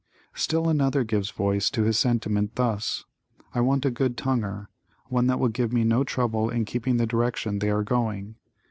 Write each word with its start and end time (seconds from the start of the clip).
Still 0.33 0.67
another 0.67 1.03
gives 1.03 1.29
voice 1.29 1.69
to 1.69 1.83
his 1.83 1.95
sentiment 1.95 2.55
thus: 2.55 3.05
I 3.53 3.61
want 3.61 3.85
a 3.85 3.91
good 3.91 4.17
tonguer, 4.17 4.67
one 5.09 5.27
that 5.27 5.39
will 5.39 5.47
give 5.49 5.71
me 5.71 5.83
no 5.83 6.03
trouble 6.03 6.49
in 6.49 6.65
keeping 6.65 6.97
the 6.97 7.05
direction 7.05 7.59
they 7.59 7.69
are 7.69 7.83
going. 7.83 8.33